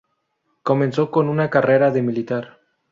[0.63, 2.57] Comenzó con una carrera de militar.